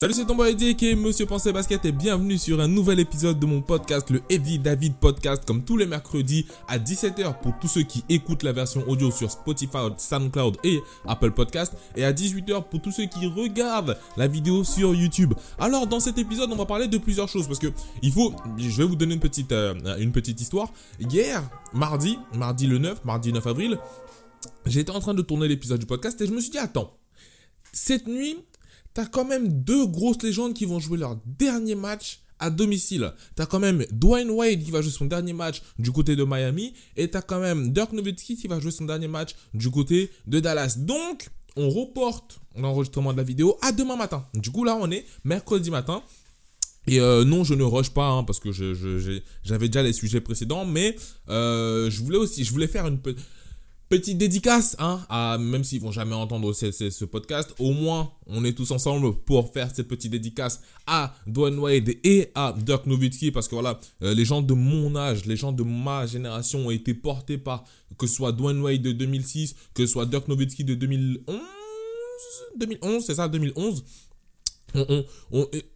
[0.00, 3.00] Salut c'est ton boy Eddie qui est Monsieur Pensée Basket et bienvenue sur un nouvel
[3.00, 7.58] épisode de mon podcast, le Eddie David Podcast, comme tous les mercredis à 17h pour
[7.58, 12.12] tous ceux qui écoutent la version audio sur Spotify, SoundCloud et Apple Podcast et à
[12.12, 15.34] 18h pour tous ceux qui regardent la vidéo sur YouTube.
[15.58, 18.80] Alors dans cet épisode on va parler de plusieurs choses parce que il faut, je
[18.80, 20.72] vais vous donner une petite, euh, une petite histoire.
[21.00, 21.42] Hier,
[21.72, 23.78] mardi, mardi le 9, mardi 9 avril,
[24.64, 26.96] j'étais en train de tourner l'épisode du podcast et je me suis dit attends,
[27.72, 28.36] cette nuit
[28.98, 33.12] t'as quand même deux grosses légendes qui vont jouer leur dernier match à domicile.
[33.36, 36.74] T'as quand même Dwayne Wade qui va jouer son dernier match du côté de Miami
[36.96, 40.40] et t'as quand même Dirk Nowitzki qui va jouer son dernier match du côté de
[40.40, 40.74] Dallas.
[40.78, 44.26] Donc, on reporte l'enregistrement de la vidéo à demain matin.
[44.34, 46.02] Du coup, là, on est mercredi matin.
[46.88, 50.64] Et euh, non, je ne rush pas hein, parce que j'avais déjà les sujets précédents,
[50.64, 50.96] mais
[51.28, 53.24] euh, je voulais aussi, je voulais faire une petite
[53.88, 58.52] Petite dédicace, hein, à, même s'ils vont jamais entendre ce, podcast, au moins on est
[58.52, 63.48] tous ensemble pour faire cette petite dédicace à Dwayne Wade et à Dirk Nowitzki parce
[63.48, 66.92] que voilà, euh, les gens de mon âge, les gens de ma génération ont été
[66.92, 67.64] portés par
[67.96, 71.40] que ce soit Dwayne Wade de 2006, que ce soit Dirk Nowitzki de 2011,
[72.58, 73.84] 2011, c'est ça, 2011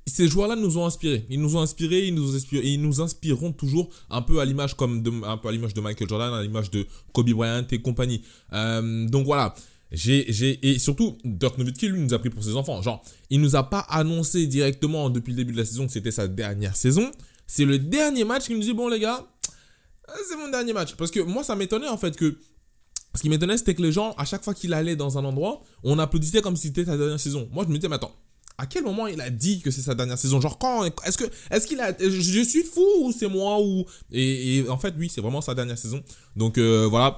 [0.06, 1.24] ces joueurs-là nous ont inspirés.
[1.30, 4.74] Ils nous ont inspirés, ils nous, inspirent, ils nous inspireront toujours un peu à l'image
[4.74, 7.80] comme de, un peu à l'image de Michael Jordan, à l'image de Kobe Bryant et
[7.80, 8.22] compagnie.
[8.52, 9.54] Euh, donc voilà.
[9.90, 12.80] J'ai, j'ai, et surtout, Dirk Nowitzki, lui, nous a pris pour ses enfants.
[12.80, 16.10] Genre, il nous a pas annoncé directement depuis le début de la saison que c'était
[16.10, 17.10] sa dernière saison.
[17.46, 19.26] C'est le dernier match qu'il nous dit, bon les gars,
[20.08, 20.94] euh, c'est mon dernier match.
[20.94, 22.38] Parce que moi, ça m'étonnait en fait que
[23.14, 25.60] ce qui m'étonnait, c'était que les gens, à chaque fois qu'il allait dans un endroit,
[25.82, 27.48] on applaudissait comme si c'était sa dernière saison.
[27.52, 28.16] Moi, je me disais, mais attends,
[28.62, 30.40] à quel moment il a dit que c'est sa dernière saison?
[30.40, 34.64] Genre quand Est-ce que est-ce qu'il a Je suis fou ou c'est moi ou et,
[34.68, 36.00] en fait oui c'est vraiment sa dernière saison.
[36.36, 37.16] Donc euh, voilà,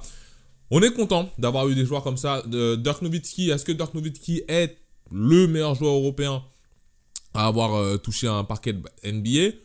[0.71, 2.43] on est content d'avoir eu des joueurs comme ça.
[2.47, 4.75] Dirk Nowitzki, est-ce que Dirk Nowitzki est
[5.11, 6.43] le meilleur joueur européen
[7.35, 8.73] à avoir euh, touché un parquet
[9.03, 9.55] NBA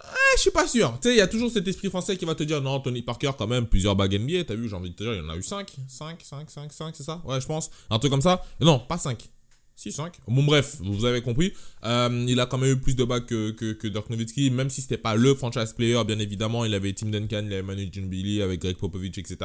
[0.00, 0.92] eh, je suis pas sûr.
[1.02, 3.02] Tu sais, il y a toujours cet esprit français qui va te dire non, Tony
[3.02, 4.44] Parker, quand même, plusieurs bagues NBA.
[4.44, 5.68] T'as vu, j'ai envie de te dire, il y en a eu 5.
[5.88, 7.20] 5, 5, 5, 5, c'est ça?
[7.24, 7.68] Ouais, je pense.
[7.90, 8.44] Un truc comme ça.
[8.60, 9.28] Non, pas 5.
[9.78, 10.12] 6, 5.
[10.26, 11.52] Bon, bref, vous avez compris.
[11.84, 14.98] Euh, il a quand même eu plus de bacs que, que, Nowitzki, même si c'était
[14.98, 16.64] pas le franchise player, bien évidemment.
[16.64, 19.36] Il avait Tim Duncan, il avait Manu Ginobili avec Greg Popovich, etc.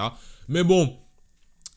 [0.50, 0.98] Mais bon,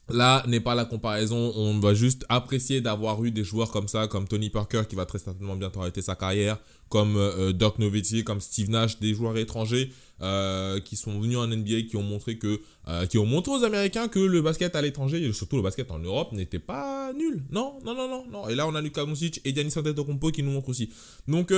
[0.09, 4.06] Là n'est pas la comparaison, on va juste apprécier d'avoir eu des joueurs comme ça,
[4.06, 6.59] comme Tony Parker qui va très certainement bientôt arrêter sa carrière,
[6.89, 9.91] comme euh, Dirk Nowitzki, comme Steve Nash, des joueurs étrangers
[10.22, 13.65] euh, qui sont venus en NBA, qui ont montré que, euh, qui ont montré aux
[13.65, 17.43] Américains que le basket à l'étranger, et surtout le basket en Europe, n'était pas nul.
[17.50, 18.49] Non, non, non, non, non.
[18.49, 20.89] Et là on a Luka Doncic et Giannis Antetokounmpo qui nous montrent aussi.
[21.27, 21.53] Donc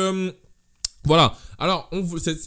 [1.05, 1.35] voilà.
[1.59, 1.91] Alors,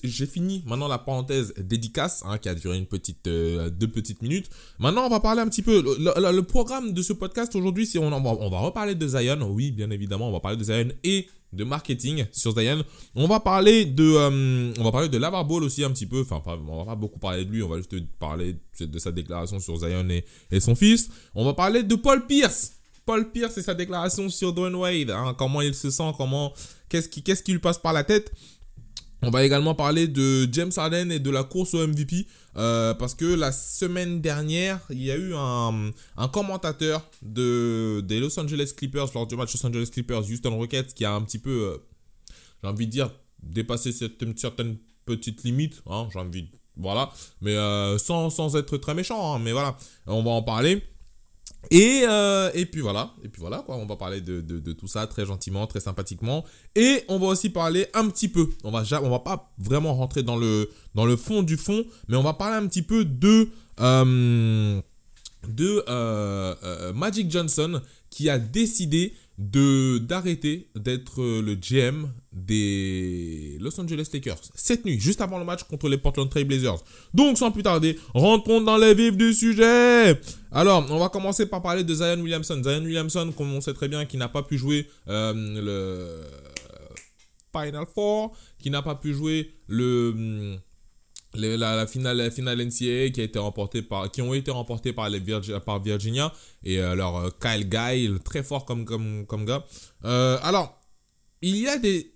[0.03, 4.21] j'ai fini maintenant la parenthèse dédicace, hein, qui a duré une petite, euh, deux petites
[4.21, 4.49] minutes.
[4.79, 5.81] Maintenant, on va parler un petit peu.
[5.81, 9.41] Le, programme de ce podcast aujourd'hui, c'est on, va, on va reparler de Zion.
[9.51, 12.83] Oui, bien évidemment, on va parler de Zion et de marketing sur Zion.
[13.15, 16.21] On va parler de, euh, on va parler de Lavar Ball aussi un petit peu.
[16.29, 17.63] Enfin, on va pas beaucoup parler de lui.
[17.63, 21.09] On va juste parler de sa déclaration sur Zion et, et son fils.
[21.35, 22.73] On va parler de Paul Pierce.
[23.05, 25.09] Paul Pierce et sa déclaration sur Dwayne Wade.
[25.09, 26.53] Hein, comment il se sent, comment,
[26.91, 28.31] qu'est-ce qui, lui passe par la tête?
[29.23, 32.25] On va également parler de James Harden et de la course au MVP
[32.57, 35.91] euh, parce que la semaine dernière, il y a eu un,
[36.33, 41.05] commentateur de, des Los Angeles Clippers lors du match Los Angeles Clippers Houston Rockets qui
[41.05, 41.77] a un petit peu, euh,
[42.63, 43.11] j'ai envie de dire,
[43.43, 45.83] dépassé cette, certaine petite limite.
[45.85, 49.35] Hein, j'ai envie, voilà, mais euh, sans, sans, être très méchant.
[49.35, 49.77] Hein, mais voilà,
[50.07, 50.81] on va en parler.
[51.69, 55.07] Et, euh, et puis voilà, et puis voilà quoi, on va parler de, tout ça
[55.07, 56.43] très gentiment, très sympathiquement.
[56.75, 60.35] Et on va aussi parler un petit peu, on va, va pas vraiment rentrer dans
[60.35, 60.67] le,
[61.17, 64.81] fond du fond, mais on va parler un petit peu de, euh,
[65.87, 74.39] euh, Magic Johnson qui a décidé de d'arrêter d'être le GM des Los Angeles Lakers
[74.53, 76.77] cette nuit, juste avant le match contre les Portland Trail Blazers.
[77.13, 80.19] Donc sans plus tarder, rentrons dans les vifs du sujet.
[80.51, 82.61] Alors, on va commencer par parler de Zion Williamson.
[82.63, 86.21] Zion Williamson, comme on sait très bien, qui n'a pas pu jouer euh, le
[87.51, 90.57] Final Four, qui n'a pas pu jouer le
[91.33, 95.09] la, finale, la finale NCAA qui a été remportée par, qui ont été remportées par
[95.09, 96.33] les Virginia, par Virginia
[96.63, 99.65] et alors euh, Kyle Guy, très fort comme comme comme gars.
[100.05, 100.79] Euh, alors,
[101.41, 102.13] il y a des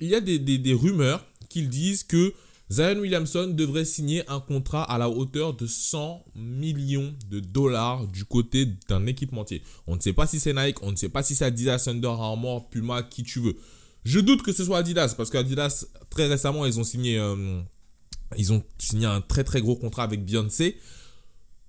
[0.00, 2.32] il y a des, des, des rumeurs qui disent que
[2.70, 8.26] Zion Williamson devrait signer un contrat à la hauteur de 100 millions de dollars du
[8.26, 9.62] côté d'un équipementier.
[9.86, 12.10] On ne sait pas si c'est Nike, on ne sait pas si c'est Adidas, Under
[12.10, 13.56] Armour, Puma, qui tu veux.
[14.04, 17.62] Je doute que ce soit Adidas parce qu'Adidas, très récemment, ils ont signé euh,
[18.36, 20.78] ils ont signé un très très gros contrat avec Beyoncé.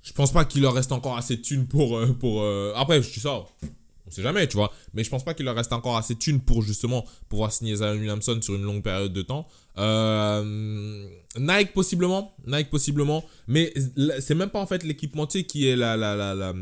[0.02, 1.98] Je pense pas qu'il leur reste encore assez de thunes pour.
[1.98, 3.46] Euh, pour euh, Après, je dis ça.
[4.08, 4.72] On sait jamais, tu vois.
[4.94, 7.76] Mais je pense pas qu'il leur reste encore assez de thunes pour justement pouvoir signer
[7.76, 9.48] Zion Williamson sur une longue période de temps.
[9.78, 11.08] Euh,
[11.38, 13.72] Nike possiblement, Nike possiblement, mais
[14.20, 16.54] c'est même pas en fait l'équipementier qui est la, la, la, la,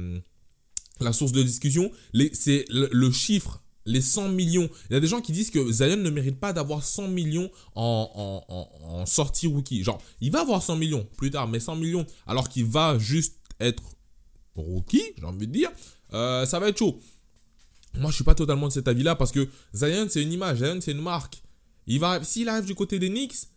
[0.99, 1.89] la source de discussion.
[2.33, 4.69] C'est le, chiffre les 100 millions.
[4.89, 7.49] Il y a des gens qui disent que Zion ne mérite pas d'avoir 100 millions
[7.73, 8.43] en,
[8.83, 9.83] en, sortie rookie.
[9.83, 13.37] Genre, il va avoir 100 millions plus tard, mais 100 millions alors qu'il va juste
[13.59, 13.83] être
[14.55, 15.71] rookie, j'ai envie de dire,
[16.13, 16.99] euh, ça va être chaud.
[17.95, 20.79] Moi, je suis pas totalement de cet avis-là parce que Zion, c'est une image, Zion,
[20.81, 21.41] c'est une marque.
[21.87, 23.47] Il va, s'il arrive du côté des Knicks,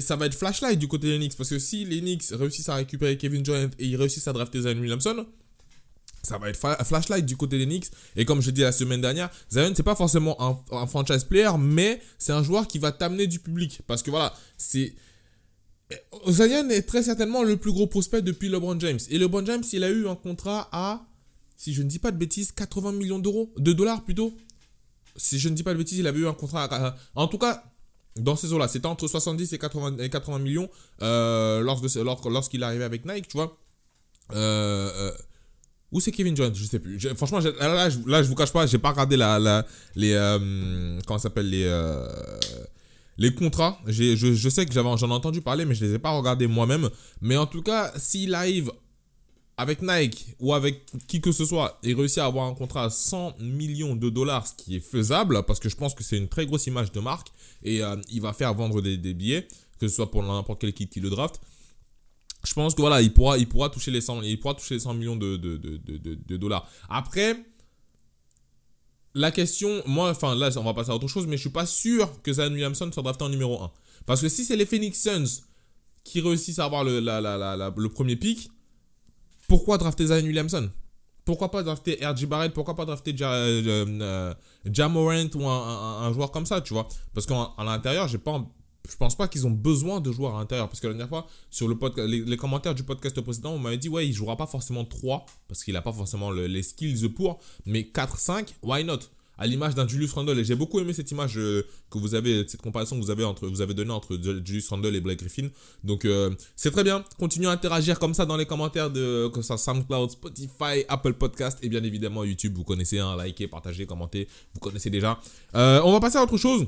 [0.00, 2.74] ça va être flashlight du côté des Knicks parce que si les Knicks réussissent à
[2.74, 5.26] récupérer Kevin Durant et ils réussissent à drafter Zion Williamson,
[6.22, 7.86] ça va être flashlight du côté des Knicks.
[8.16, 10.36] Et comme je dis la semaine dernière, Zion, c'est pas forcément
[10.72, 13.80] un, franchise player, mais c'est un joueur qui va t'amener du public.
[13.86, 14.94] Parce que voilà, c'est.
[16.28, 18.98] Zion est très certainement le plus gros prospect depuis LeBron James.
[19.08, 21.06] Et LeBron James, il a eu un contrat à
[21.56, 24.36] si je ne dis pas de bêtises, 80 millions d'euros, de dollars plutôt.
[25.16, 26.94] Si je ne dis pas de bêtises, il avait eu un contrat.
[27.14, 27.64] en tout cas,
[28.16, 30.68] dans ces eaux-là, c'était entre 70 et 80, 80 millions
[31.02, 33.58] euh, lorsqu'il arrivait avec Nike, tu vois.
[34.32, 35.12] Euh, euh,
[35.92, 36.98] où c'est Kevin Durant Je sais plus.
[37.16, 40.14] franchement, là, je, là, je vous cache pas, j'ai pas regardé la, les.
[41.06, 41.66] comment s'appelle Les.
[43.18, 45.98] les contrats, je, je, sais que j'en ai entendu parler, mais je ne les ai
[45.98, 46.90] pas regardés moi-même.
[47.20, 48.70] Mais en tout cas, s'il arrive
[49.56, 52.90] avec Nike ou avec qui que ce soit et réussir à avoir un contrat à
[52.90, 56.28] 100 millions de dollars, ce qui est faisable, parce que je pense que c'est une
[56.28, 57.28] très grosse image de marque
[57.62, 59.48] et euh, il va faire vendre des, billets,
[59.78, 61.40] que ce soit pour n'importe quel kit qui le draft.
[62.46, 64.80] Je pense que voilà, il pourra, il pourra, toucher, les 100, il pourra toucher les
[64.80, 66.68] 100 millions de, de, dollars.
[66.88, 67.36] Après,
[69.14, 71.66] la question, moi, enfin là, on va passer à autre chose, mais je suis pas
[71.66, 73.70] sûr que Zion Williamson soit drafté en numéro 1.
[74.06, 75.42] Parce que si c'est les Phoenix Suns
[76.04, 78.48] qui réussissent à avoir le, le premier pick,
[79.48, 80.70] pourquoi drafter Zion Williamson?
[81.24, 82.52] Pourquoi pas drafter RJ Barrett?
[82.52, 84.34] Pourquoi pas drafter ja, euh, euh,
[85.34, 86.86] ou un, joueur comme ça, tu vois?
[87.12, 88.40] Parce qu'à l'intérieur, j'ai pas
[88.88, 90.68] je pense pas qu'ils ont besoin de joueurs à l'intérieur.
[90.68, 93.88] Parce que la dernière fois, sur le les, commentaires du podcast précédent, on m'avait dit,
[93.88, 97.82] ouais, il jouera pas forcément 3, parce qu'il a pas forcément les skills pour, mais
[97.82, 99.00] 4-5, why not?
[99.38, 100.38] À l'image d'un Julius Randle.
[100.38, 103.22] Et j'ai beaucoup aimé cette image euh, que vous avez, cette comparaison que vous avez,
[103.22, 105.48] entre, vous avez donnée entre Julius Randle et Blake Griffin.
[105.84, 107.04] Donc euh, c'est très bien.
[107.18, 111.58] Continuez à interagir comme ça dans les commentaires de que ça SoundCloud, Spotify, Apple Podcast
[111.60, 112.54] et bien évidemment YouTube.
[112.56, 114.26] Vous connaissez, hein, likez, partagez, commentez.
[114.54, 115.20] Vous connaissez déjà.
[115.54, 116.66] Euh, on va passer à autre chose.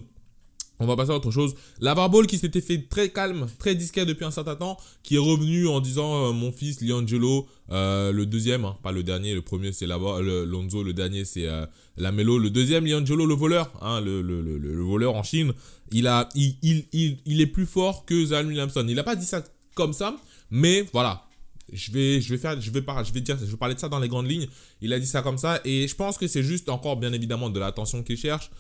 [0.80, 1.54] On va passer à autre chose.
[1.80, 5.18] La Ball qui s'était fait très calme, très discret depuis un certain temps, qui est
[5.18, 9.42] revenu en disant euh, mon fils Liangelo, euh, le deuxième, hein, pas le dernier, le
[9.42, 11.66] premier c'est le, Lonzo, le dernier c'est euh,
[11.96, 15.52] Lamelo, le deuxième Liangelo le voleur, hein, le, le, le, voleur en Chine,
[15.90, 18.84] il, est plus fort que Zion Williamson.
[18.88, 19.42] Il n'a pas dit ça
[19.74, 20.16] comme ça,
[20.50, 21.24] mais voilà.
[21.70, 24.30] Je vais, faire, je vais parler, dire, je vais parler de ça dans les grandes
[24.30, 24.46] lignes.
[24.80, 27.50] Il a dit ça comme ça et je pense que c'est juste encore bien évidemment
[27.50, 28.50] de l'attention qu'il cherche.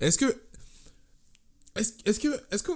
[0.00, 0.42] Est-ce que.
[1.76, 2.28] Est-ce que.
[2.50, 2.72] Est-ce que.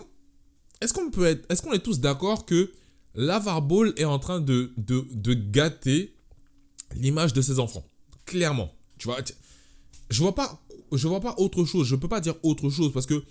[0.81, 1.51] Est-ce qu'on peut être.
[1.51, 2.73] Est-ce qu'on est tous d'accord que
[3.15, 6.15] Lavar Ball est en train de, de, de gâter
[6.95, 7.85] l'image de ses enfants?
[8.27, 8.73] Clairement.
[8.99, 9.19] Tu vois.
[10.11, 10.61] Je vois pas.
[10.93, 11.87] Je vois pas autre chose.
[11.87, 13.23] Je peux pas dire autre chose parce que.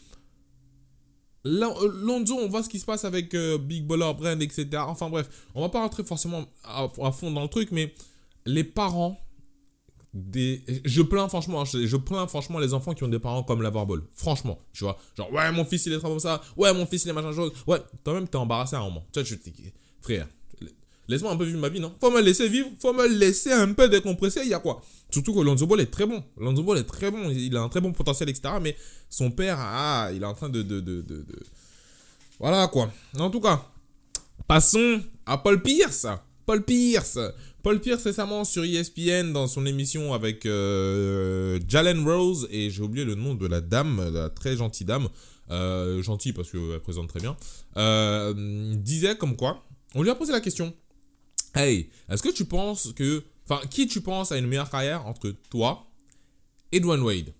[1.44, 4.68] Lonzo, on voit ce qui se passe avec euh, Big Baller Brand, etc.
[4.80, 7.94] Enfin bref, on va pas rentrer forcément à fond dans le truc, mais
[8.46, 9.18] les parents
[10.14, 14.02] je plains franchement je, plains franchement les enfants qui ont des parents comme la Ball
[14.14, 14.98] franchement tu vois.
[15.16, 16.42] Genre ouais mon fils il est trop comme ça.
[16.56, 17.52] Ouais mon fils il est machin chose.
[17.68, 19.06] Ouais toi-même t'es embarrassé à un moment.
[19.12, 19.38] Tu vois,
[20.02, 20.28] frère
[21.08, 21.94] laisse-moi un peu vivre ma vie non?
[22.02, 24.82] Faut me laisser vivre faut me laisser un peu décompresser il y a quoi?
[25.12, 26.24] Surtout que Lonzo Ball est très bon.
[26.38, 27.30] Lonzo Ball est très bon.
[27.30, 28.76] Il a un très bon potentiel etc mais
[29.10, 31.26] son père ah il est en train de, de, de, de...
[32.40, 32.92] voilà quoi.
[33.20, 33.64] En tout cas
[34.48, 36.08] passons à Paul Pierce.
[36.46, 37.20] Paul Pierce
[37.68, 43.04] Paul Pierce récemment sur ESPN dans son émission avec euh, Jalen Rose et j'ai oublié
[43.04, 45.10] le nom de la dame, la très gentille dame,
[45.52, 47.36] euh, gentille parce qu'elle présente très bien,
[47.76, 50.74] euh, disait comme quoi, on lui a posé la question,
[51.56, 55.36] hey, est-ce que tu penses que, enfin, qui tu penses a une meilleure carrière entre
[55.50, 55.88] toi
[56.72, 57.34] et Dwayne Wade?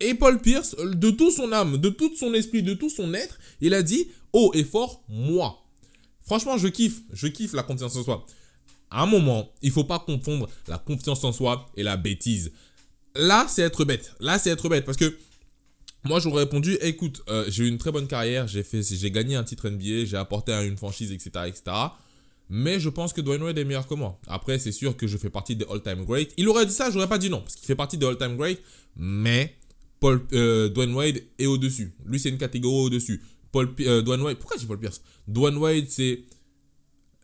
[0.00, 3.38] Et Paul Pierce, de tout son âme, de tout son esprit, de tout son être,
[3.60, 5.58] il a dit haut et fort, moi.
[6.22, 8.24] Franchement, je kiffe, je kiffe la confiance en soi
[8.92, 12.52] à un moment, il faut pas confondre la confiance en soi et la bêtise.
[13.14, 14.14] Là, c'est être bête.
[14.20, 15.16] Là, c'est être bête parce que
[16.04, 19.36] moi, j'aurais répondu, écoute, euh, j'ai eu une très bonne carrière, j'ai fait, j'ai gagné
[19.36, 21.62] un titre NBA, j'ai apporté à une franchise, etc., etc.
[22.50, 24.18] Mais je pense que Dwayne Wade est meilleur que moi.
[24.26, 26.34] Après, c'est sûr que je fais partie des all-time great.
[26.36, 28.60] Il aurait dit ça, j'aurais pas dit non, parce qu'il fait partie des all-time great.
[28.96, 29.54] Mais
[30.00, 31.94] Paul, euh, Dwayne Wade est au-dessus.
[32.04, 33.22] Lui, c'est une catégorie au-dessus.
[33.52, 35.00] Paul, euh, Dwayne Wade, pourquoi j'ai Paul Pierce?
[35.28, 36.24] Dwayne Wade, c'est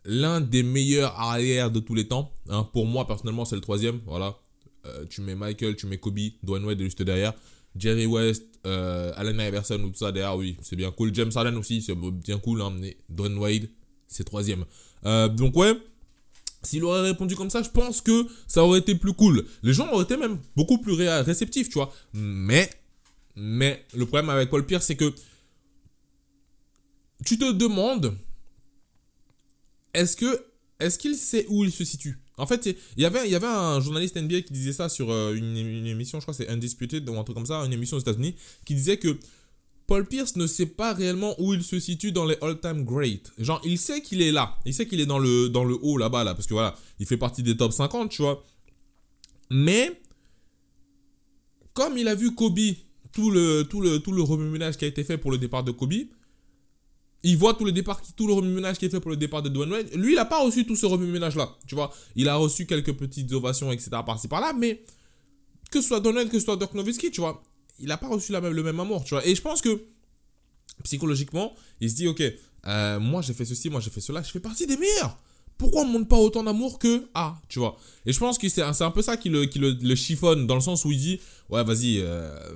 [0.09, 2.33] l'un des meilleurs arrières de tous les temps.
[2.49, 2.67] Hein.
[2.73, 3.99] Pour moi, personnellement, c'est le troisième.
[4.07, 4.35] Voilà.
[4.87, 7.33] Euh, tu mets Michael, tu mets Kobe, Dwayne Wade juste derrière.
[7.75, 11.13] Jerry West, euh, Allen Iverson ou tout ça derrière, oui, c'est bien cool.
[11.13, 12.61] James Harden aussi, c'est bien cool.
[12.61, 13.69] Hein, mais Dwayne Wade,
[14.07, 14.65] c'est troisième.
[15.05, 15.79] Euh, donc ouais,
[16.63, 19.45] s'il aurait répondu comme ça, je pense que ça aurait été plus cool.
[19.61, 21.93] Les gens auraient été même beaucoup plus réceptifs, tu vois.
[22.13, 22.67] Mais,
[23.35, 25.13] mais, le problème avec Paul Pierce, c'est que
[27.23, 28.15] tu te demandes,
[29.93, 30.45] est-ce que,
[30.79, 32.19] est-ce qu'il sait où il se situe?
[32.37, 32.65] En fait,
[32.95, 35.57] il y avait, il y avait un journaliste NBA qui disait ça sur euh, une,
[35.57, 38.35] une émission, je crois c'est Undisputed ou un truc comme ça, une émission aux États-Unis,
[38.65, 39.19] qui disait que
[39.89, 43.33] Paul Pierce ne sait pas réellement où il se situe dans les all-time great.
[43.39, 44.55] Genre, il sait qu'il est là.
[44.63, 46.35] Il sait qu'il est dans le, dans le haut là-bas, là.
[46.35, 48.43] Parce que voilà, il fait partie des top 50, tu vois.
[49.49, 49.99] Mais,
[51.73, 52.59] comme il a vu Kobe,
[53.11, 55.93] tout le, tout le, tout le qui a été fait pour le départ de Kobe,
[57.23, 59.49] il voit tout le départ, tout le remue-ménage qui est fait pour le départ de
[59.49, 59.93] Dwayne Wade.
[59.95, 61.49] Lui, il n'a pas reçu tout ce remue-ménage-là.
[61.67, 63.89] Tu vois, il a reçu quelques petites ovations, etc.
[64.05, 64.81] par-ci par-là, mais
[65.71, 67.43] que ce soit Donald, que ce soit Dirk Nowitzki, tu vois,
[67.79, 69.25] il n'a pas reçu même, le même amour, tu vois.
[69.25, 69.81] Et je pense que
[70.83, 72.23] psychologiquement, il se dit, ok,
[72.67, 75.17] euh, moi j'ai fait ceci, moi j'ai fait cela, je fais partie des meilleurs.
[75.57, 78.47] Pourquoi on ne montre pas autant d'amour que A, tu vois Et je pense que
[78.47, 81.19] c'est un peu ça qui, le, qui le, chiffonne, dans le sens où il dit,
[81.49, 82.55] ouais, vas-y, euh...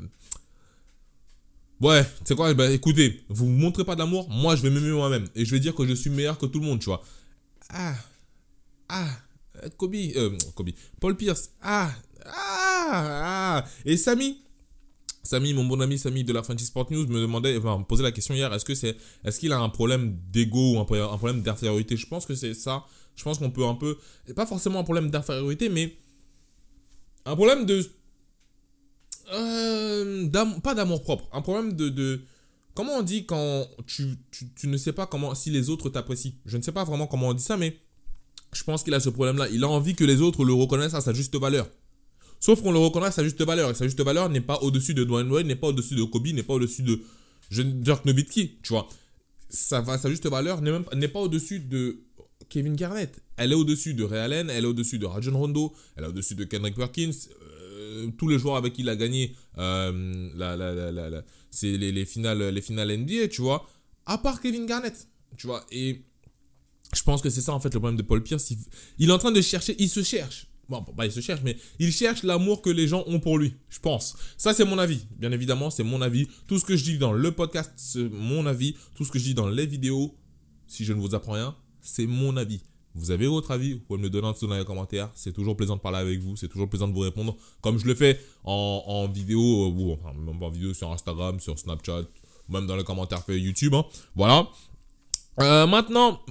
[1.81, 2.53] ouais, c'est quoi?
[2.53, 5.27] Bah, Écoutez, vous ne montrez pas d'amour, moi je vais m'aimer moi-même.
[5.35, 7.03] Et je vais dire que je suis meilleur que tout le monde, tu vois.
[7.69, 7.95] Ah,
[8.89, 9.09] ah,
[9.77, 11.91] Kobe, euh, Kobe, Paul Pierce, ah,
[12.25, 13.65] ah, ah.
[13.85, 14.37] Et Samy,
[15.23, 18.03] Samy, mon bon ami Samy de la French Sport News me demandait, enfin, me posait
[18.03, 21.41] la question hier, est-ce que c'est, est-ce qu'il a un problème d'ego ou un, problème
[21.41, 21.95] d'infériorité?
[21.95, 22.85] Je pense que c'est ça.
[23.15, 23.97] Je pense qu'on peut un peu,
[24.35, 25.95] pas forcément un problème d'infériorité, mais
[27.25, 27.89] un problème de,
[29.31, 30.27] euh,
[30.61, 32.21] pas d'amour propre, un problème de,
[32.73, 34.17] comment on dit quand tu,
[34.55, 36.31] tu, ne sais pas comment, si les autres t'apprécient?
[36.45, 37.77] Je ne sais pas vraiment comment on dit ça, mais
[38.51, 39.47] je pense qu'il a ce problème-là.
[39.51, 41.67] Il a envie que les autres le reconnaissent à sa juste valeur.
[42.39, 43.71] Sauf qu'on le reconnaît à sa juste valeur.
[43.71, 46.27] Et sa juste valeur n'est pas au-dessus de Dwayne Wade, n'est pas au-dessus de Kobe,
[46.27, 47.01] n'est pas au-dessus de
[47.51, 48.87] Dirk Nowitzki, tu vois.
[49.49, 51.99] Sa juste valeur n'est pas au-dessus de
[52.49, 53.21] Kevin Garnett.
[53.37, 56.35] Elle est au-dessus de Ray Allen, elle est au-dessus de Rajon Rondo, elle est au-dessus
[56.35, 57.11] de Kendrick Perkins.
[57.83, 61.91] Euh, tous les joueurs avec qui il a gagné euh, la, la, la, c'est les,
[61.91, 63.67] les, finales, les finales NBA, tu vois.
[64.05, 65.65] À part Kevin Garnett, tu vois.
[65.71, 66.03] Et
[66.93, 68.51] je pense que c'est ça en fait le problème de Paul Pierce.
[68.97, 70.47] il est en train de chercher, il se cherche.
[70.69, 73.55] Bon, bah, il se cherche, mais il cherche l'amour que les gens ont pour lui,
[73.69, 74.15] je pense.
[74.37, 75.05] Ça, c'est mon avis.
[75.17, 76.27] Bien évidemment, c'est mon avis.
[76.47, 78.75] Tout ce que je dis dans le podcast, c'est mon avis.
[78.95, 80.17] Tout ce que je dis dans les vidéos,
[80.67, 82.61] si je ne vous apprends rien, c'est mon avis.
[82.95, 85.09] Vous avez votre avis, vous pouvez me le donner en dessous dans les commentaires.
[85.15, 87.85] C'est toujours plaisant de parler avec vous, c'est toujours plaisant de vous répondre, comme je
[87.85, 92.03] le fais en, vidéo, euh, ou enfin, même en vidéo sur Instagram, sur Snapchat,
[92.49, 93.73] même dans les commentaires YouTube.
[93.73, 93.85] Hein.
[94.15, 94.47] Voilà.
[95.41, 96.21] Euh, maintenant.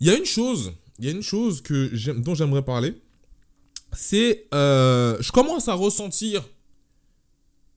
[0.00, 2.94] Il y a une chose il y a une chose que dont j'aimerais parler.
[3.92, 4.46] C'est.
[4.52, 6.44] Euh, je commence à ressentir.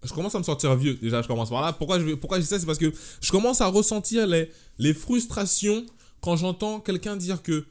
[0.03, 0.95] Je commence à me sentir vieux.
[0.95, 1.73] Déjà, je commence par là.
[1.73, 2.59] Pourquoi je, pourquoi je dis ça?
[2.59, 5.85] C'est parce que je commence à ressentir les, les frustrations
[6.21, 7.65] quand j'entends quelqu'un dire que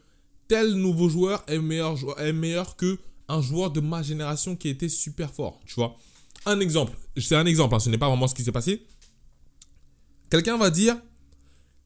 [0.49, 4.89] tel nouveau joueur est meilleur, est meilleur que un joueur de ma génération qui était
[4.89, 5.61] super fort.
[5.65, 5.97] Tu vois
[6.47, 6.97] Un exemple.
[7.17, 7.75] C'est un exemple.
[7.77, 8.85] Hein, ce n'est pas vraiment ce qui s'est passé.
[10.31, 10.97] Quelqu'un va dire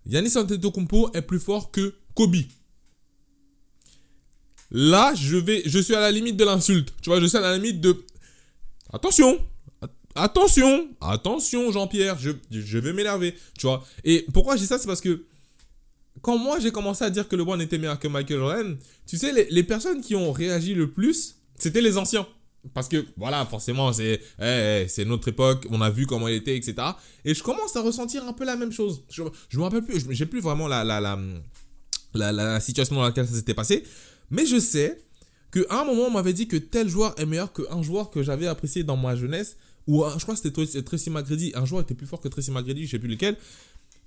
[0.06, 2.36] Yannis Antetokounmpo est plus fort que Kobe.
[4.70, 6.94] Là, je vais, je suis à la limite de l'insulte.
[7.02, 8.04] Tu vois, je suis à la limite de.
[8.92, 9.38] Attention,
[10.14, 13.34] attention, attention, Jean-Pierre, je, je vais m'énerver.
[13.58, 13.84] Tu vois.
[14.02, 15.24] Et pourquoi je dis ça, c'est parce que
[16.22, 19.16] quand moi j'ai commencé à dire que le LeBron était meilleur que Michael Jordan, tu
[19.16, 22.26] sais, les, personnes qui ont réagi le plus, c'était les anciens.
[22.72, 26.36] Parce que, voilà, forcément, c'est eh, eh, c'est notre époque, on a vu comment il
[26.36, 26.76] était, etc.
[27.24, 29.04] Et je commence à ressentir un peu la même chose.
[29.10, 31.18] Je, je me rappelle plus, j'ai plus vraiment la la, la,
[32.14, 33.84] la, la, situation dans laquelle ça s'était passé.
[34.30, 35.04] Mais je sais
[35.52, 38.46] qu'à un moment, on m'avait dit que tel joueur est meilleur qu'un joueur que j'avais
[38.46, 39.58] apprécié dans ma jeunesse.
[39.86, 41.52] Ou je crois que c'était Tracy McGrady.
[41.54, 43.36] Un joueur était plus fort que Tracy McGrady, je sais plus lequel.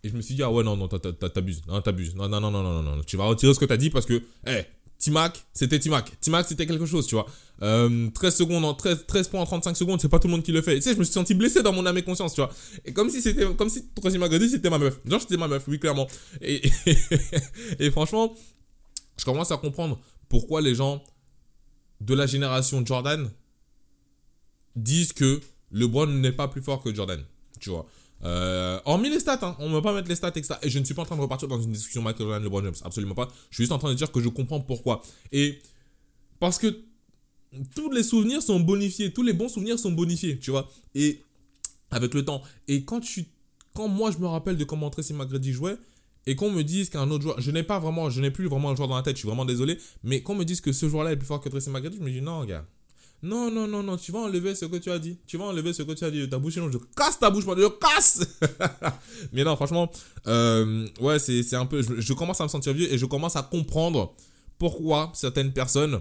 [0.03, 1.61] Et je me suis dit, ah ouais, non, non, t'abuses.
[1.67, 2.15] Non, t'abuses.
[2.15, 4.13] Non, non, non, non, non, non, Tu vas retirer ce que t'as dit parce que,
[4.45, 4.65] hé, hey,
[4.97, 6.11] Timac, c'était Timac.
[6.19, 7.25] Timac, c'était quelque chose, tu vois.
[7.59, 10.43] 13 euh, secondes en 13, 13 points en 35 secondes, c'est pas tout le monde
[10.43, 10.75] qui le fait.
[10.75, 12.51] tu sais, je me suis senti blessé dans mon âme et conscience, tu vois.
[12.85, 14.99] Et comme si c'était, comme si Tracy McGrady, c'était ma meuf.
[15.05, 16.07] Genre, c'était ma meuf, oui, clairement.
[16.41, 16.61] Et,
[17.79, 18.35] et franchement,
[19.17, 19.99] je commence à comprendre
[20.29, 21.03] pourquoi les gens
[22.01, 23.29] de la génération Jordan
[24.75, 27.23] disent que LeBron n'est pas plus fort que Jordan.
[27.59, 27.87] Tu vois.
[28.23, 30.55] Euh, hormis les stats, hein, on ne va pas mettre les stats, etc.
[30.63, 32.63] Et je ne suis pas en train de repartir dans une discussion Michael Jordan, LeBron
[32.63, 32.75] James.
[32.83, 33.27] Absolument pas.
[33.49, 35.01] Je suis juste en train de dire que je comprends pourquoi.
[35.31, 35.59] Et
[36.39, 36.83] parce que
[37.75, 39.13] tous les souvenirs sont bonifiés.
[39.13, 40.69] Tous les bons souvenirs sont bonifiés, tu vois.
[40.95, 41.21] Et
[41.91, 42.41] avec le temps.
[42.67, 43.25] Et quand, tu,
[43.73, 45.77] quand moi je me rappelle de comment Tracy McGrady jouait,
[46.27, 48.69] et qu'on me dise qu'un autre joueur, je n'ai pas vraiment, je n'ai plus vraiment
[48.69, 50.89] un joueur dans la tête, je suis vraiment désolé, mais qu'on me dise que ce
[50.89, 52.65] joueur-là est plus fort que Tracy McGrady, je me dis non, gars.
[53.23, 55.17] Non, non, non, non, tu vas enlever ce que tu as dit.
[55.25, 57.45] Tu vas enlever ce que tu as dit ta bouche, sinon je casse ta bouche,
[57.45, 58.19] je casse
[59.33, 59.89] Mais non, franchement,
[60.27, 61.81] euh, ouais, c'est un peu.
[61.81, 64.13] Je, commence à me sentir vieux et je commence à comprendre
[64.59, 65.99] pourquoi certaines personnes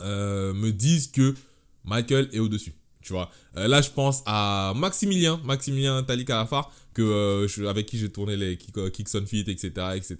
[0.00, 1.34] euh, me disent que
[1.84, 2.74] Michael est au-dessus.
[3.02, 8.10] Tu vois, euh, là je pense à Maximilien, Maximilien Talik Alafar, que, avec qui j'ai
[8.10, 9.70] tourné les Kicks on Fit, etc.
[9.94, 10.16] etc.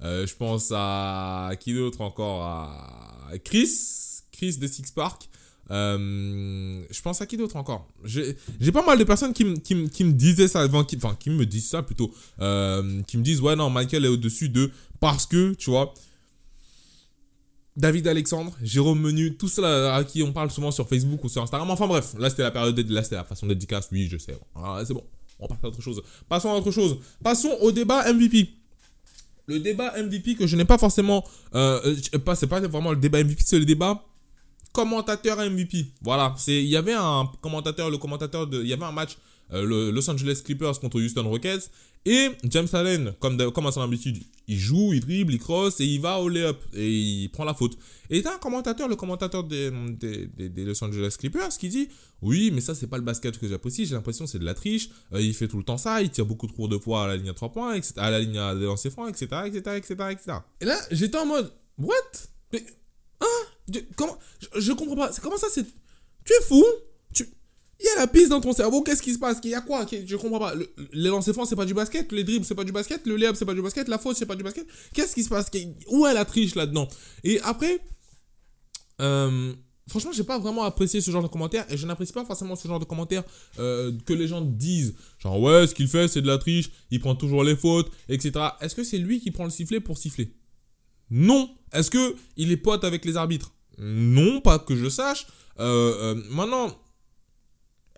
[0.00, 2.42] je pense à qui d'autre encore?
[2.42, 3.70] À Chris,
[4.40, 5.28] De Six Park.
[5.70, 7.86] Euh, je pense à qui d'autre encore?
[8.04, 11.68] J'ai pas mal de personnes qui, me disaient ça, enfin qui, enfin, qui me disent
[11.68, 15.70] ça plutôt, euh, qui me disent ouais non Michael est au-dessus de parce que tu
[15.70, 15.94] vois.
[17.76, 21.40] David Alexandre, Jérôme Menu, tout cela à qui on parle souvent sur Facebook ou sur
[21.40, 21.70] Instagram.
[21.70, 24.36] Enfin bref, là c'était la période, de, là c'était la façon dédicace, oui je sais.
[24.84, 25.04] c'est bon,
[25.38, 26.02] on passe à autre chose.
[26.28, 26.98] Passons à autre chose.
[27.22, 28.50] Passons au débat MVP.
[29.46, 33.22] Le débat MVP que je n'ai pas forcément, euh, pas c'est pas vraiment le débat
[33.22, 34.04] MVP, c'est le débat
[34.80, 35.86] commentateur MVP.
[36.02, 39.16] Voilà, c'est il y avait un commentateur, le commentateur de, il y avait un match
[39.52, 41.70] euh, le Los Angeles Clippers contre Houston Rockets
[42.06, 45.84] et James Allen, comme comme à son habitude, il joue, il dribble, il cross et
[45.84, 47.76] il va au lay-up et il prend la faute.
[48.08, 51.88] Et a un commentateur, le commentateur des, des, Los Angeles Clippers, qui dit
[52.22, 54.88] oui, mais ça c'est pas le basket que j'apprécie, j'ai l'impression c'est de la triche.
[55.12, 57.16] Euh, il fait tout le temps ça, il tire beaucoup trop de fois à la
[57.16, 60.38] ligne à 3 points, etc., à la ligne à lancer francs, etc., etc., etc., etc.
[60.60, 61.88] Et là, j'étais en mode what?
[62.52, 62.64] Mais
[63.96, 64.18] comment
[64.56, 65.10] je, comprends pas.
[65.22, 65.64] Comment ça c'est
[66.24, 66.64] Tu es fou
[67.14, 67.26] Tu
[67.82, 69.62] il y a la piste dans ton cerveau, qu'est-ce qui se passe Il y a
[69.62, 70.54] quoi Je comprends pas.
[70.92, 73.36] les lancers francs, c'est pas du basket, les dribbles, c'est pas du basket, le layup,
[73.36, 74.66] c'est pas du basket, la faute, c'est pas du basket.
[74.92, 75.50] Qu'est-ce qui se passe
[75.88, 76.88] Où est la triche là-dedans?
[77.24, 77.80] Et après,
[79.00, 79.54] euh,
[79.88, 82.68] franchement, j'ai pas vraiment apprécié ce genre de commentaires et je n'apprécie pas forcément ce
[82.68, 83.24] genre de commentaires
[83.58, 84.94] euh, que les gens disent.
[85.18, 88.32] Genre, ouais, ce qu'il fait, c'est de la triche, il prend toujours les fautes, etc.
[88.60, 90.34] Est-ce que c'est lui qui prend le sifflet pour siffler?
[91.10, 91.50] Non.
[91.72, 93.52] Est-ce que il est pote avec les arbitres?
[93.78, 95.26] Non, pas que je sache.
[95.58, 96.70] Euh, euh, maintenant,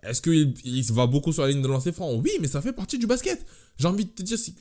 [0.03, 2.13] est-ce qu'il il va beaucoup sur la ligne de lancer franc?
[2.13, 3.45] Oui, mais ça fait partie du basket.
[3.77, 4.55] J'ai envie de te dire, si,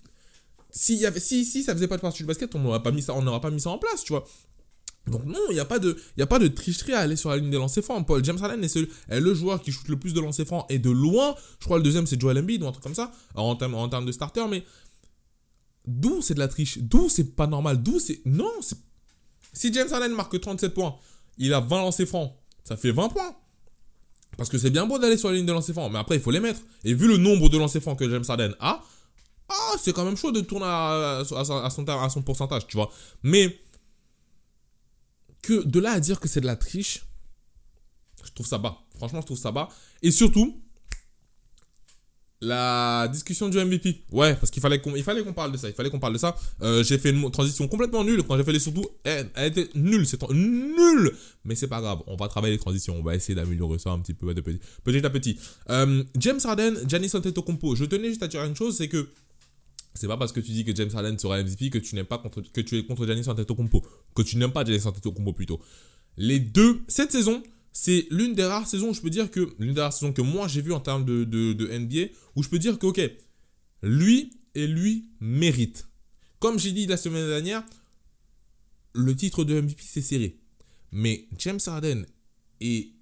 [0.70, 3.40] si, y si, ça faisait pas partie du basket, on n'aurait pas, mis ça, on
[3.40, 4.24] pas mis ça en place, tu vois.
[5.08, 7.30] Donc non, il n'y a, pas de, y a pas de tricherie à aller sur
[7.30, 8.06] la ligne des lancers francs.
[8.06, 8.76] Paul James Allen est,
[9.10, 11.34] le joueur qui shoot le plus de lancers francs et de loin.
[11.58, 14.12] Je crois le deuxième c'est Joel Embiid ou un truc comme ça en termes de
[14.12, 14.46] starter.
[14.48, 14.62] Mais
[15.86, 16.78] d'où c'est de la triche?
[16.78, 17.82] D'où c'est pas normal?
[17.82, 18.20] D'où c'est...
[18.24, 18.50] Non,
[19.52, 20.96] si James Allen marque 37 points,
[21.38, 22.32] il a 20 lancers francs.
[22.64, 23.36] Ça fait 20 points.
[24.36, 26.22] Parce que c'est bien beau d'aller sur la ligne de lancers francs, mais après il
[26.22, 26.60] faut les mettre.
[26.84, 28.82] Et vu le nombre de lancers francs que James Harden a,
[29.48, 31.36] ah, c'est quand même chaud de tourner à, son,
[31.88, 32.90] à son pourcentage, tu vois.
[33.22, 33.60] Mais
[35.42, 37.04] que de là à dire que c'est de la triche,
[38.24, 38.78] je trouve ça bas.
[38.96, 39.68] Franchement, je trouve ça bas.
[40.00, 40.61] Et surtout,
[42.42, 44.02] la discussion du MVP.
[44.10, 45.68] Ouais, parce qu'il fallait qu'on qu'on parle de ça.
[45.68, 46.36] Il fallait qu'on parle de ça.
[46.60, 48.24] Euh, j'ai fait une transition complètement nulle.
[48.24, 50.04] Quand j'ai fait les surtout, elle, était nulle.
[50.06, 51.12] C'est nul.
[51.44, 52.00] Mais c'est pas grave.
[52.08, 52.96] On va travailler les transitions.
[52.98, 55.38] On va essayer d'améliorer ça un petit peu petit, petit à petit.
[55.70, 57.76] Euh, James Harden, Giannis Antetokounmpo.
[57.76, 59.08] Je tenais juste à dire une chose, c'est que
[59.94, 62.18] c'est pas parce que tu dis que James Harden sera MVP que tu n'aimes pas
[62.18, 63.82] contre que tu es contre Giannis Antetokounmpo,
[64.16, 65.60] que tu n'aimes pas Giannis Antetokounmpo plutôt.
[66.16, 67.42] Les deux cette saison,
[67.72, 70.22] c'est l'une des rares saisons où je peux dire que, l'une des rares saisons que
[70.22, 73.00] moi j'ai vu en termes de, de, NBA, où je peux dire que, ok,
[73.82, 75.88] lui et lui mérite.
[76.38, 77.62] Comme j'ai dit la semaine dernière,
[78.94, 80.38] le titre de MVP c'est serré.
[80.90, 82.04] Mais James Harden
[82.60, 82.92] et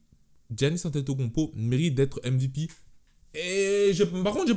[0.54, 2.68] Giannis Antetokounmpo méritent d'être MVP.
[3.34, 3.92] Et
[4.24, 4.52] par contre,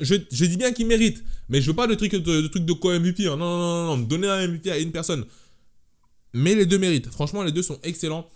[0.00, 3.26] je, dis bien qu'ils méritent, mais je veux pas de truc de, de, de co-MVP.
[3.26, 3.36] Hein.
[3.36, 5.24] Non, non, non, non, donner un MVP à une personne.
[6.32, 7.08] Mais les deux méritent.
[7.08, 8.28] Franchement, les deux sont excellents.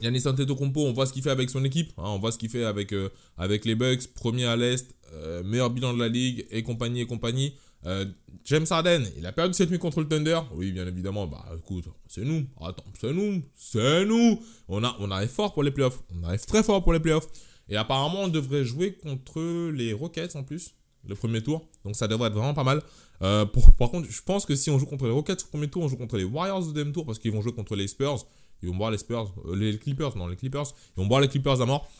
[0.00, 2.50] Yannis Antetokounmpo, on voit ce qu'il fait avec son équipe, hein, on voit ce qu'il
[2.50, 6.46] fait avec, euh, avec les Bucks, premier à l'Est, euh, meilleur bilan de la ligue,
[6.50, 7.54] et compagnie, et compagnie.
[7.86, 8.06] Euh,
[8.44, 10.40] James Harden, il a perdu cette nuit contre le Thunder.
[10.54, 12.46] Oui, bien évidemment, bah écoute, c'est nous.
[12.60, 14.40] Attends, c'est nous, c'est nous.
[14.68, 17.28] On, arrive fort pour les playoffs, on arrive très fort pour les playoffs.
[17.68, 20.74] Et apparemment, on devrait jouer contre les Rockets en plus,
[21.06, 21.66] le premier tour.
[21.84, 22.82] Donc ça devrait être vraiment pas mal.
[23.20, 25.88] par contre, je pense que si on joue contre les Rockets au premier tour, on
[25.88, 28.26] joue contre les Warriors au deuxième tour parce qu'ils vont jouer contre les Spurs.
[28.64, 30.64] Ils vont boire les Spurs, euh, les Clippers, non, les Clippers.
[30.96, 31.90] Les Clippers à mort.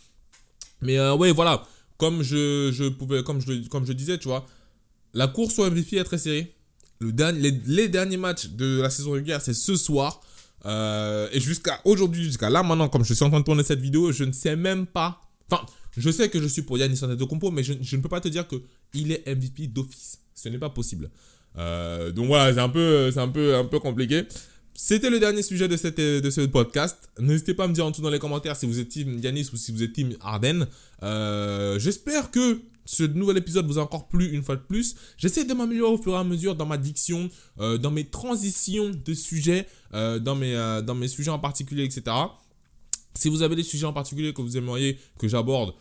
[0.81, 1.63] Mais euh, ouais, voilà.
[1.99, 4.47] Comme je, je, pouvais, comme je, comme je disais, tu vois,
[5.13, 6.55] la course au MVP est très serrée.
[7.01, 10.23] Le dernier, les, derniers matchs de la saison régulière, c'est ce soir.
[10.65, 13.81] Euh, et jusqu'à aujourd'hui, jusqu'à là maintenant, comme je suis en train de tourner cette
[13.81, 15.21] vidéo, je ne sais même pas.
[15.51, 18.29] Enfin, je sais que je suis pour Yannis Antetokounmpo, mais je, ne peux pas te
[18.29, 18.57] dire que
[18.95, 20.19] il est MVP d'office.
[20.35, 21.11] Ce n'est pas possible.
[21.57, 24.27] donc voilà, c'est un peu, c'est un peu, un peu compliqué.
[24.77, 27.09] C'était le dernier sujet de, cette, de ce podcast.
[27.21, 29.51] N'hésitez pas à me dire en dessous dans les commentaires si vous êtes team Yanis
[29.53, 30.67] ou si vous êtes team Arden.
[31.05, 34.97] Euh, j'espère que ce nouvel épisode vous a encore plu une fois de plus.
[35.17, 38.91] J'essaie de m'améliorer au fur et à mesure dans ma diction, euh, dans mes transitions
[38.91, 42.03] de sujets, euh, dans, mes, euh, dans mes sujets en particulier, etc.
[43.15, 45.75] Si vous avez des sujets en particulier que vous aimeriez que j'aborde,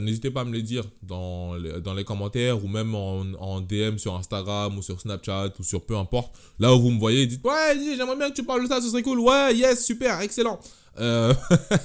[0.00, 3.60] n'hésitez pas à me les dire dans les, dans les commentaires ou même en, en,
[3.60, 6.34] DM sur Instagram ou sur Snapchat ou sur peu importe.
[6.58, 8.88] Là où vous me voyez, dites Ouais, j'aimerais bien que tu parles de ça, ce
[8.90, 9.20] serait cool.
[9.20, 10.60] Ouais, yes, super, excellent.
[10.98, 11.32] Euh,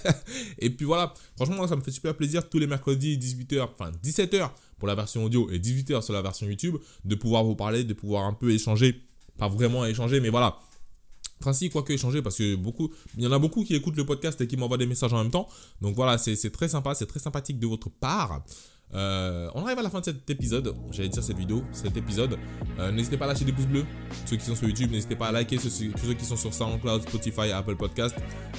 [0.59, 4.49] et puis voilà, franchement, ça me fait super plaisir tous les mercredis, 18h, enfin 17h
[4.77, 7.93] pour la version audio et 18h sur la version YouTube, de pouvoir vous parler, de
[7.93, 9.01] pouvoir un peu échanger.
[9.37, 10.57] Pas vraiment échanger, mais voilà.
[11.47, 13.95] Enfin, si, quoi que échanger, parce que beaucoup, il y en a beaucoup qui écoutent
[13.95, 15.47] le podcast et qui m'envoient des messages en même temps.
[15.81, 18.43] Donc voilà, c'est très sympa, c'est très sympathique de votre part.
[18.93, 22.37] Euh, on arrive à la fin de cet épisode, j'allais dire cette vidéo, cet épisode.
[22.79, 23.85] Euh, n'hésitez pas à lâcher des pouces bleus,
[24.25, 27.03] ceux qui sont sur YouTube, n'hésitez pas à liker ceux, ceux qui sont sur SoundCloud,
[27.03, 28.15] Spotify, Apple Podcast.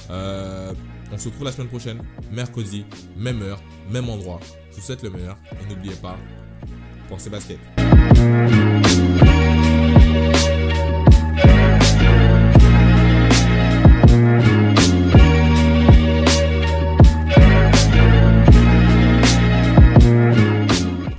[0.09, 0.73] Euh,
[1.11, 4.39] on se retrouve la semaine prochaine, mercredi, même heure, même endroit.
[4.71, 6.17] Je vous souhaite le meilleur et n'oubliez pas,
[7.07, 7.59] pensez basket.